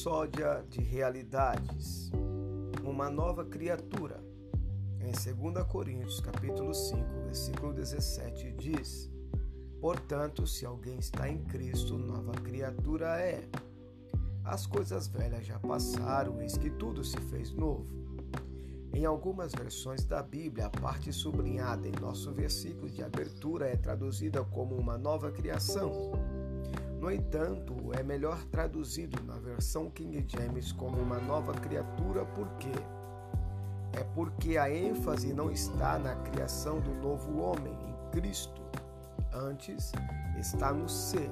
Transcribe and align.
Rapsódia 0.00 0.64
de 0.70 0.80
realidades. 0.80 2.10
Uma 2.82 3.10
nova 3.10 3.44
criatura. 3.44 4.24
Em 4.98 5.12
2 5.12 5.62
Coríntios, 5.66 6.20
capítulo 6.20 6.72
5, 6.72 7.04
versículo 7.26 7.74
17 7.74 8.50
diz: 8.52 9.10
Portanto, 9.78 10.46
se 10.46 10.64
alguém 10.64 10.98
está 10.98 11.28
em 11.28 11.44
Cristo, 11.44 11.98
nova 11.98 12.32
criatura 12.32 13.20
é. 13.20 13.46
As 14.42 14.64
coisas 14.64 15.06
velhas 15.06 15.44
já 15.44 15.58
passaram, 15.58 16.40
eis 16.40 16.56
que 16.56 16.70
tudo 16.70 17.04
se 17.04 17.20
fez 17.28 17.52
novo. 17.52 17.86
Em 18.94 19.04
algumas 19.04 19.52
versões 19.52 20.06
da 20.06 20.22
Bíblia, 20.22 20.66
a 20.66 20.70
parte 20.70 21.12
sublinhada 21.12 21.86
em 21.86 21.92
nosso 22.00 22.32
versículo 22.32 22.88
de 22.88 23.02
abertura 23.02 23.66
é 23.66 23.76
traduzida 23.76 24.42
como 24.44 24.74
uma 24.76 24.96
nova 24.96 25.30
criação. 25.30 26.12
No 27.00 27.10
entanto, 27.10 27.74
é 27.98 28.02
melhor 28.02 28.44
traduzido 28.52 29.24
na 29.24 29.38
versão 29.38 29.88
King 29.88 30.22
James 30.28 30.70
como 30.70 31.00
uma 31.00 31.18
nova 31.18 31.54
criatura, 31.54 32.26
por 32.26 32.46
quê? 32.58 32.68
É 33.94 34.04
porque 34.14 34.58
a 34.58 34.70
ênfase 34.70 35.32
não 35.32 35.50
está 35.50 35.98
na 35.98 36.14
criação 36.16 36.78
do 36.78 36.94
novo 36.96 37.40
homem 37.40 37.72
em 37.88 38.10
Cristo, 38.10 38.60
antes 39.32 39.92
está 40.38 40.74
no 40.74 40.90
ser. 40.90 41.30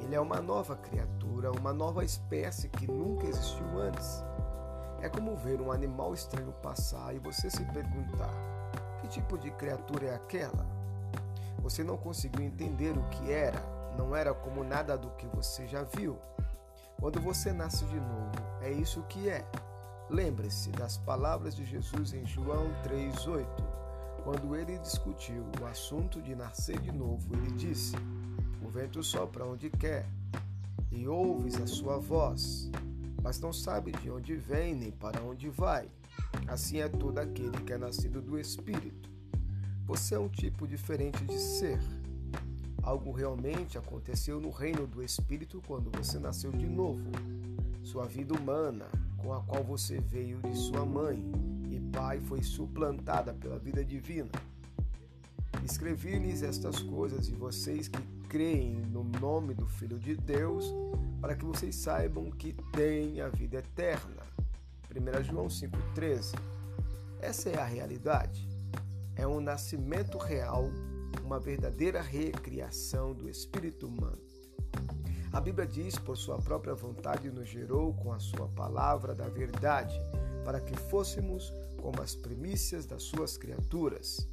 Ele 0.00 0.14
é 0.14 0.20
uma 0.20 0.42
nova 0.42 0.76
criatura, 0.76 1.50
uma 1.50 1.72
nova 1.72 2.04
espécie 2.04 2.68
que 2.68 2.86
nunca 2.86 3.26
existiu 3.26 3.80
antes. 3.80 4.22
É 5.00 5.08
como 5.08 5.34
ver 5.34 5.62
um 5.62 5.72
animal 5.72 6.12
estranho 6.12 6.52
passar 6.62 7.14
e 7.14 7.18
você 7.18 7.48
se 7.48 7.64
perguntar: 7.72 8.34
que 9.00 9.08
tipo 9.08 9.38
de 9.38 9.50
criatura 9.52 10.08
é 10.08 10.14
aquela? 10.14 10.66
Você 11.62 11.82
não 11.82 11.96
conseguiu 11.96 12.44
entender 12.44 12.98
o 12.98 13.02
que 13.08 13.32
era 13.32 13.79
não 14.00 14.16
era 14.16 14.32
como 14.32 14.64
nada 14.64 14.96
do 14.96 15.10
que 15.10 15.26
você 15.26 15.66
já 15.68 15.82
viu. 15.82 16.18
Quando 16.98 17.20
você 17.20 17.52
nasce 17.52 17.84
de 17.84 18.00
novo, 18.00 18.32
é 18.62 18.72
isso 18.72 19.02
que 19.02 19.28
é. 19.28 19.44
Lembre-se 20.08 20.70
das 20.70 20.96
palavras 20.96 21.54
de 21.54 21.66
Jesus 21.66 22.14
em 22.14 22.24
João 22.24 22.68
3,8. 22.82 23.46
Quando 24.24 24.56
ele 24.56 24.78
discutiu 24.78 25.44
o 25.60 25.66
assunto 25.66 26.20
de 26.22 26.34
nascer 26.34 26.78
de 26.80 26.90
novo, 26.90 27.34
ele 27.34 27.50
disse: 27.52 27.94
O 28.64 28.70
vento 28.70 29.02
sopra 29.02 29.44
onde 29.44 29.68
quer, 29.68 30.06
e 30.90 31.06
ouves 31.06 31.60
a 31.60 31.66
sua 31.66 31.98
voz, 31.98 32.70
mas 33.22 33.38
não 33.38 33.52
sabe 33.52 33.92
de 33.92 34.10
onde 34.10 34.34
vem 34.34 34.74
nem 34.74 34.90
para 34.90 35.22
onde 35.22 35.50
vai. 35.50 35.86
Assim 36.48 36.78
é 36.80 36.88
todo 36.88 37.18
aquele 37.18 37.58
que 37.64 37.72
é 37.74 37.78
nascido 37.78 38.22
do 38.22 38.38
Espírito. 38.38 39.10
Você 39.86 40.14
é 40.14 40.18
um 40.18 40.28
tipo 40.28 40.66
diferente 40.66 41.22
de 41.24 41.38
ser. 41.38 41.78
Algo 42.90 43.12
realmente 43.12 43.78
aconteceu 43.78 44.40
no 44.40 44.50
reino 44.50 44.84
do 44.84 45.00
Espírito 45.00 45.62
quando 45.64 45.92
você 45.96 46.18
nasceu 46.18 46.50
de 46.50 46.66
novo. 46.66 47.08
Sua 47.84 48.04
vida 48.04 48.34
humana, 48.34 48.88
com 49.16 49.32
a 49.32 49.40
qual 49.44 49.62
você 49.62 50.00
veio 50.00 50.40
de 50.40 50.56
sua 50.56 50.84
mãe 50.84 51.22
e 51.70 51.78
pai, 51.92 52.18
foi 52.18 52.42
suplantada 52.42 53.32
pela 53.32 53.60
vida 53.60 53.84
divina. 53.84 54.32
Escrevi-lhes 55.64 56.42
estas 56.42 56.82
coisas 56.82 57.28
e 57.28 57.32
vocês 57.32 57.86
que 57.86 58.02
creem 58.28 58.80
no 58.90 59.04
nome 59.04 59.54
do 59.54 59.68
Filho 59.68 59.96
de 60.00 60.16
Deus, 60.16 60.74
para 61.20 61.36
que 61.36 61.44
vocês 61.44 61.76
saibam 61.76 62.28
que 62.28 62.56
têm 62.72 63.20
a 63.20 63.28
vida 63.28 63.58
eterna. 63.58 64.24
1 64.90 65.22
João 65.22 65.46
5,13. 65.46 66.34
Essa 67.20 67.50
é 67.50 67.56
a 67.56 67.64
realidade. 67.64 68.48
É 69.14 69.24
um 69.28 69.40
nascimento 69.40 70.18
real 70.18 70.68
uma 71.24 71.38
verdadeira 71.38 72.00
recriação 72.00 73.12
do 73.12 73.28
espírito 73.28 73.86
humano. 73.86 74.18
A 75.32 75.40
Bíblia 75.40 75.66
diz: 75.66 75.96
por 75.98 76.16
sua 76.16 76.38
própria 76.38 76.74
vontade 76.74 77.30
nos 77.30 77.48
gerou 77.48 77.94
com 77.94 78.12
a 78.12 78.18
sua 78.18 78.48
palavra 78.48 79.14
da 79.14 79.28
verdade, 79.28 79.94
para 80.44 80.60
que 80.60 80.76
fôssemos 80.76 81.52
como 81.80 82.02
as 82.02 82.14
primícias 82.14 82.84
das 82.84 83.02
suas 83.02 83.36
criaturas. 83.36 84.28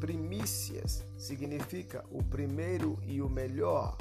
Primícias 0.00 1.04
significa 1.18 2.04
o 2.10 2.22
primeiro 2.22 2.98
e 3.06 3.20
o 3.20 3.28
melhor. 3.28 3.96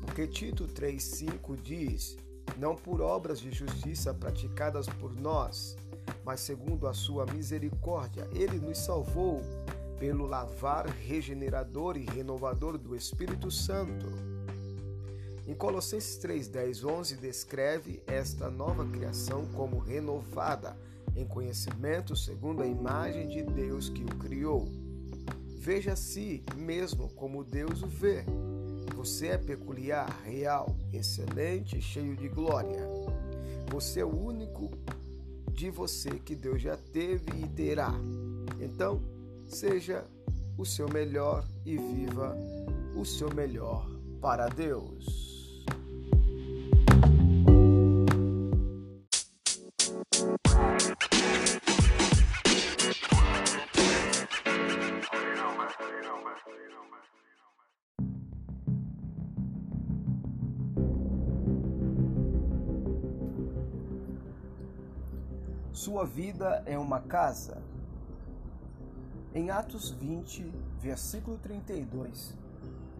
Porque 0.00 0.26
Tito 0.26 0.66
3,5 0.66 1.60
diz: 1.62 2.16
Não 2.58 2.74
por 2.74 3.00
obras 3.00 3.40
de 3.40 3.50
justiça 3.50 4.14
praticadas 4.14 4.86
por 4.86 5.14
nós, 5.14 5.76
mas 6.24 6.40
segundo 6.40 6.86
a 6.86 6.94
sua 6.94 7.26
misericórdia, 7.26 8.28
ele 8.32 8.58
nos 8.58 8.78
salvou 8.78 9.42
pelo 10.04 10.26
lavar 10.26 10.86
regenerador 10.86 11.96
e 11.96 12.04
renovador 12.04 12.76
do 12.76 12.94
Espírito 12.94 13.50
Santo. 13.50 14.04
Em 15.46 15.54
Colossenses 15.54 16.18
3, 16.18 16.46
10, 16.46 16.84
11 16.84 17.16
descreve 17.16 18.02
esta 18.06 18.50
nova 18.50 18.84
criação 18.84 19.46
como 19.54 19.78
renovada 19.78 20.76
em 21.16 21.24
conhecimento 21.24 22.14
segundo 22.14 22.62
a 22.62 22.66
imagem 22.66 23.28
de 23.28 23.42
Deus 23.44 23.88
que 23.88 24.02
o 24.02 24.18
criou. 24.18 24.68
Veja 25.56 25.94
a 25.94 25.96
si 25.96 26.44
mesmo 26.54 27.08
como 27.14 27.42
Deus 27.42 27.82
o 27.82 27.86
vê. 27.86 28.26
Você 28.94 29.28
é 29.28 29.38
peculiar, 29.38 30.20
real, 30.22 30.76
excelente, 30.92 31.80
cheio 31.80 32.14
de 32.14 32.28
glória. 32.28 32.86
Você 33.70 34.00
é 34.00 34.04
o 34.04 34.14
único 34.14 34.70
de 35.50 35.70
você 35.70 36.10
que 36.10 36.36
Deus 36.36 36.60
já 36.60 36.76
teve 36.76 37.30
e 37.42 37.48
terá. 37.48 37.94
Então, 38.60 39.13
Seja 39.48 40.04
o 40.56 40.64
seu 40.64 40.88
melhor 40.88 41.46
e 41.64 41.76
viva 41.76 42.36
o 42.96 43.04
seu 43.04 43.32
melhor 43.34 43.88
para 44.20 44.48
Deus. 44.48 45.34
Sua 65.72 66.06
vida 66.06 66.62
é 66.64 66.78
uma 66.78 67.00
casa 67.00 67.73
em 69.34 69.50
Atos 69.50 69.90
20, 69.90 70.44
versículo 70.78 71.36
32, 71.38 72.38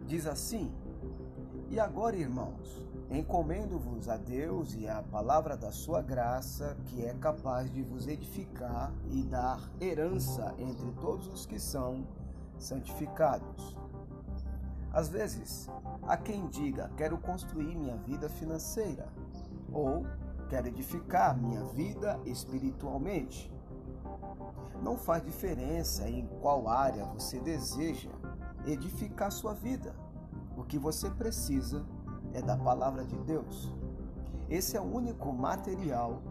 diz 0.05 0.27
assim: 0.27 0.69
E 1.71 1.79
agora, 1.79 2.17
irmãos, 2.17 2.85
encomendo-vos 3.09 4.09
a 4.09 4.17
Deus 4.17 4.75
e 4.75 4.89
à 4.89 5.01
palavra 5.01 5.57
da 5.57 5.71
sua 5.71 6.03
graça, 6.03 6.77
que 6.87 7.07
é 7.07 7.15
capaz 7.15 7.73
de 7.73 7.83
vos 7.83 8.09
edificar 8.09 8.93
e 9.13 9.23
dar 9.23 9.61
herança 9.81 10.53
entre 10.59 10.91
todos 11.01 11.29
os 11.29 11.47
que 11.47 11.61
são 11.61 12.05
santificados. 12.59 13.77
Às 14.93 15.09
vezes, 15.09 15.71
há 16.03 16.17
quem 16.17 16.49
diga: 16.49 16.91
quero 16.97 17.17
construir 17.17 17.77
minha 17.77 17.97
vida 17.99 18.29
financeira, 18.29 19.07
ou 19.73 20.05
quero 20.49 20.67
edificar 20.67 21.41
minha 21.41 21.63
vida 21.67 22.19
espiritualmente. 22.27 23.54
Não 24.83 24.97
faz 24.97 25.25
diferença 25.25 26.09
em 26.09 26.27
qual 26.41 26.69
área 26.69 27.05
você 27.05 27.41
deseja 27.41 28.11
edificar 28.67 29.31
sua 29.31 29.55
vida. 29.55 29.95
O 30.57 30.65
que 30.65 30.79
você 30.79 31.11
precisa 31.11 31.85
é 32.33 32.43
da 32.43 32.57
palavra 32.57 33.05
de 33.05 33.17
Deus. 33.19 33.73
Esse 34.49 34.77
é 34.77 34.81
o 34.81 34.85
único 34.85 35.33
material 35.33 36.23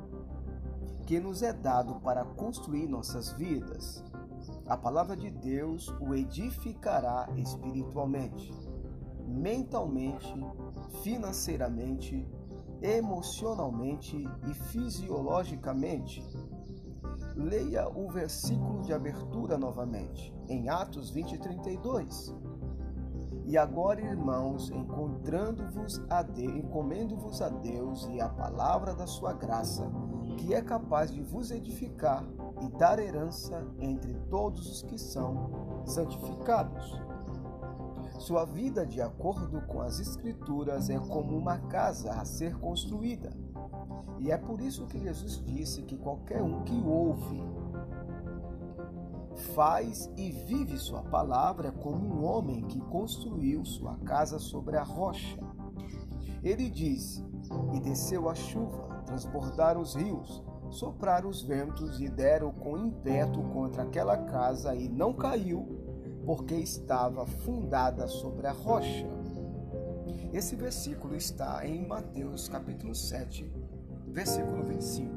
que 1.06 1.20
nos 1.20 1.42
é 1.42 1.52
dado 1.52 1.96
para 1.96 2.24
construir 2.24 2.88
nossas 2.88 3.31
vidas. 3.34 4.04
A 4.68 4.78
palavra 4.78 5.16
de 5.16 5.30
Deus 5.30 5.94
o 6.00 6.14
edificará 6.14 7.28
espiritualmente, 7.36 8.54
mentalmente, 9.28 10.34
financeiramente, 11.01 12.28
emocionalmente 12.81 14.28
e 14.50 14.54
fisiologicamente 14.54 16.22
Leia 17.35 17.89
o 17.89 18.12
versículo 18.12 18.81
de 18.83 18.94
abertura 18.94 19.57
novamente, 19.57 20.31
em 20.47 20.69
Atos 20.69 21.09
20 21.09 21.33
e 21.33 21.38
32. 21.39 22.35
E 23.45 23.57
agora, 23.57 24.00
irmãos, 24.00 24.69
encontrando-vos 24.69 26.00
a 26.09 26.21
de, 26.21 26.45
encomendo-vos 26.45 27.41
a 27.41 27.50
Deus 27.50 28.07
e 28.12 28.21
a 28.21 28.30
palavra 28.30 28.94
da 28.94 29.07
sua 29.07 29.33
graça, 29.33 29.91
que 30.38 30.53
é 30.53 30.62
capaz 30.62 31.12
de 31.12 31.21
vos 31.21 31.50
edificar 31.50 32.24
e 32.62 32.69
dar 32.77 33.00
herança 33.00 33.65
entre 33.80 34.13
todos 34.30 34.69
os 34.69 34.83
que 34.83 34.97
são 34.97 35.83
santificados. 35.85 37.01
Sua 38.19 38.45
vida, 38.45 38.85
de 38.85 39.01
acordo 39.01 39.59
com 39.63 39.81
as 39.81 40.00
Escrituras, 40.00 40.89
é 40.89 41.00
como 41.00 41.35
uma 41.35 41.57
casa 41.57 42.13
a 42.13 42.24
ser 42.24 42.57
construída 42.59 43.31
e 44.19 44.31
é 44.31 44.38
por 44.38 44.62
isso 44.62 44.86
que 44.86 45.00
Jesus 45.00 45.44
disse 45.45 45.81
que 45.83 45.98
qualquer 45.98 46.42
um 46.42 46.63
que 46.63 46.81
ouve, 46.86 47.42
faz 49.54 50.10
e 50.15 50.31
vive 50.31 50.77
sua 50.77 51.04
palavra 51.04 51.71
como 51.71 51.98
um 51.98 52.25
homem 52.25 52.62
que 52.63 52.80
construiu 52.80 53.65
sua 53.65 53.98
casa 54.00 54.39
sobre 54.39 54.77
a 54.77 54.83
rocha. 54.83 55.38
Ele 56.44 56.69
diz: 56.69 57.24
E 57.74 57.80
desceu 57.80 58.30
a 58.30 58.36
chuva, 58.36 59.04
transbordaram 59.06 59.81
os 59.81 59.95
rios, 59.95 60.44
sopraram 60.69 61.30
os 61.30 61.42
ventos 61.42 62.00
e 62.00 62.09
deram 62.09 62.51
com 62.51 62.77
impeto 62.77 63.42
contra 63.42 63.83
aquela 63.83 64.18
casa 64.18 64.75
e 64.75 64.88
não 64.88 65.13
caiu, 65.13 65.68
porque 66.25 66.56
estava 66.56 67.25
fundada 67.25 68.07
sobre 68.07 68.48
a 68.48 68.51
rocha. 68.51 69.23
Esse 70.33 70.56
versículo 70.56 71.15
está 71.15 71.63
em 71.63 71.85
Mateus 71.85 72.50
capítulo 72.50 72.95
7, 72.95 73.47
versículo 74.07 74.63
25. 74.63 75.13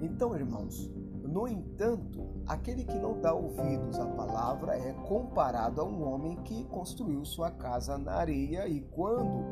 Então, 0.00 0.34
irmãos, 0.34 0.90
no 1.22 1.46
entanto, 1.46 2.26
aquele 2.46 2.84
que 2.84 2.98
não 2.98 3.20
dá 3.20 3.34
ouvidos 3.34 3.98
à 3.98 4.06
palavra 4.06 4.78
é 4.78 4.94
comparado 5.06 5.82
a 5.82 5.84
um 5.84 6.02
homem 6.08 6.36
que 6.36 6.64
construiu 6.64 7.22
sua 7.26 7.50
casa 7.50 7.98
na 7.98 8.12
areia 8.12 8.66
e 8.66 8.80
quando 8.80 9.44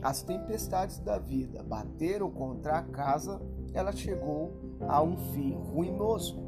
as 0.00 0.22
tempestades 0.22 1.00
da 1.00 1.18
vida 1.18 1.60
bateram 1.64 2.30
contra 2.30 2.78
a 2.78 2.82
casa, 2.84 3.42
ela 3.72 3.90
chegou 3.90 4.78
a 4.86 5.02
um 5.02 5.16
fim 5.32 5.54
ruinoso. 5.54 6.40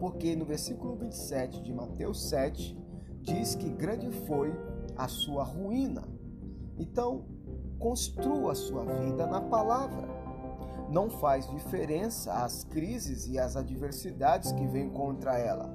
Porque 0.00 0.34
no 0.34 0.46
versículo 0.46 0.96
27 0.96 1.62
de 1.62 1.70
Mateus 1.70 2.30
7 2.30 2.78
diz 3.20 3.54
que 3.54 3.68
grande 3.68 4.10
foi 4.26 4.54
a 4.96 5.06
sua 5.06 5.44
ruína. 5.44 6.13
Então, 6.78 7.24
construa 7.78 8.52
a 8.52 8.54
sua 8.54 8.84
vida 8.84 9.26
na 9.26 9.40
palavra. 9.40 10.08
Não 10.90 11.08
faz 11.08 11.48
diferença 11.50 12.32
as 12.32 12.64
crises 12.64 13.26
e 13.26 13.38
as 13.38 13.56
adversidades 13.56 14.52
que 14.52 14.66
vêm 14.66 14.90
contra 14.90 15.38
ela. 15.38 15.74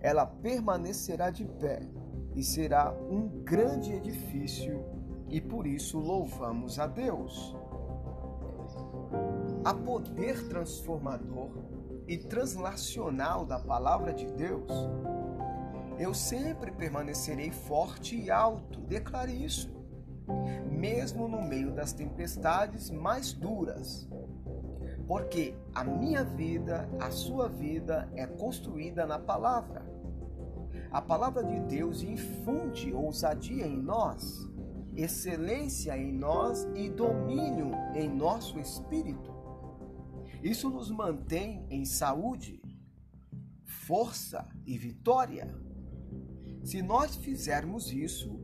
Ela 0.00 0.26
permanecerá 0.26 1.30
de 1.30 1.44
pé 1.44 1.80
e 2.34 2.42
será 2.42 2.92
um 3.10 3.28
grande 3.42 3.92
edifício, 3.92 4.84
e 5.28 5.40
por 5.40 5.66
isso 5.66 5.98
louvamos 5.98 6.78
a 6.78 6.86
Deus. 6.86 7.56
A 9.64 9.72
poder 9.72 10.48
transformador 10.48 11.50
e 12.06 12.18
translacional 12.18 13.46
da 13.46 13.58
palavra 13.58 14.12
de 14.12 14.26
Deus, 14.26 14.70
eu 15.98 16.12
sempre 16.12 16.70
permanecerei 16.72 17.50
forte 17.50 18.16
e 18.16 18.30
alto, 18.30 18.80
declare 18.80 19.32
isso, 19.32 19.72
mesmo 20.70 21.28
no 21.28 21.42
meio 21.42 21.72
das 21.72 21.92
tempestades 21.92 22.90
mais 22.90 23.32
duras, 23.32 24.08
porque 25.06 25.54
a 25.74 25.84
minha 25.84 26.24
vida, 26.24 26.88
a 26.98 27.10
sua 27.10 27.48
vida 27.48 28.10
é 28.14 28.26
construída 28.26 29.06
na 29.06 29.18
palavra. 29.18 29.84
A 30.90 31.02
palavra 31.02 31.44
de 31.44 31.60
Deus 31.60 32.02
infunde 32.02 32.92
ousadia 32.92 33.66
em 33.66 33.76
nós, 33.76 34.48
excelência 34.96 35.96
em 35.98 36.12
nós 36.12 36.66
e 36.74 36.88
domínio 36.88 37.72
em 37.94 38.08
nosso 38.08 38.58
espírito. 38.58 39.34
Isso 40.42 40.70
nos 40.70 40.90
mantém 40.90 41.66
em 41.70 41.84
saúde, 41.84 42.62
força 43.64 44.46
e 44.66 44.78
vitória. 44.78 45.54
Se 46.62 46.80
nós 46.80 47.16
fizermos 47.16 47.92
isso, 47.92 48.40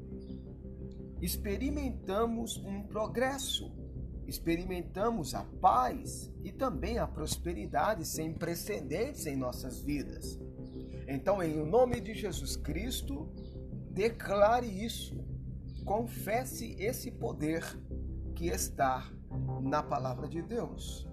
experimentamos 1.21 2.57
um 2.59 2.83
progresso, 2.83 3.73
experimentamos 4.27 5.35
a 5.35 5.45
paz 5.61 6.33
e 6.43 6.53
também 6.53 6.99
a 6.99 7.07
prosperidade 7.07 8.07
sem 8.07 8.33
precedentes 8.33 9.27
em 9.27 9.37
nossas 9.37 9.83
vidas. 9.83 10.39
Então, 11.07 11.43
em 11.43 11.65
nome 11.67 12.01
de 12.01 12.15
Jesus 12.15 12.57
Cristo, 12.57 13.29
declare 13.91 14.67
isso, 14.67 15.17
confesse 15.85 16.77
esse 16.79 17.11
poder 17.11 17.65
que 18.35 18.47
está 18.47 19.11
na 19.63 19.83
palavra 19.83 20.29
de 20.29 20.41
Deus. 20.41 21.09